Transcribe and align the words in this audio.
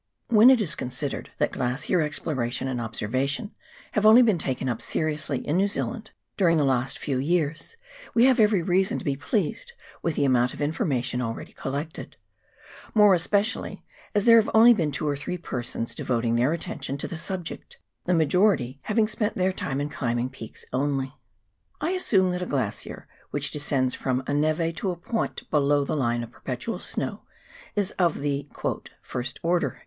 When 0.29 0.49
it 0.49 0.59
is 0.59 0.73
considered 0.73 1.29
that 1.37 1.51
glacier 1.51 2.01
exploration 2.01 2.67
and 2.67 2.81
observation 2.81 3.53
have 3.91 4.03
only 4.03 4.23
been 4.23 4.39
taken 4.39 4.67
up 4.67 4.81
seriously 4.81 5.47
in 5.47 5.57
New 5.57 5.67
Zealand 5.67 6.09
during 6.37 6.57
the 6.57 6.63
last 6.65 6.97
few 6.97 7.19
years, 7.19 7.77
we 8.15 8.25
have 8.25 8.39
every 8.39 8.63
reason 8.63 8.97
to 8.97 9.05
be 9.05 9.15
pleased 9.15 9.73
with 10.01 10.15
the 10.15 10.25
amount 10.25 10.55
of 10.55 10.59
information 10.59 11.21
already 11.21 11.53
collected; 11.53 12.17
more 12.95 13.13
especially 13.13 13.85
as 14.15 14.25
there 14.25 14.37
have 14.41 14.49
only 14.55 14.73
been 14.73 14.91
two 14.91 15.07
or 15.07 15.15
three 15.15 15.37
persons 15.37 15.93
devoting 15.93 16.33
their 16.35 16.51
attention 16.51 16.97
to 16.97 17.07
the 17.07 17.15
subject, 17.15 17.77
the 18.05 18.13
majority 18.15 18.79
having 18.85 19.07
spent 19.07 19.37
their 19.37 19.53
time 19.53 19.79
in 19.79 19.87
climbing 19.91 20.29
peaks 20.31 20.65
only. 20.73 21.13
I 21.79 21.91
assume 21.91 22.31
that 22.31 22.41
a 22.41 22.47
glacier 22.47 23.07
which 23.29 23.51
descends 23.51 23.93
from 23.93 24.23
a 24.25 24.33
neve 24.33 24.73
to 24.77 24.89
a 24.89 24.95
point 24.95 25.47
below 25.51 25.85
the 25.85 25.95
line 25.95 26.23
of 26.23 26.31
perpetual 26.31 26.79
snow 26.79 27.21
is 27.75 27.91
of 27.99 28.21
the 28.21 28.49
"first 29.03 29.39
order." 29.43 29.79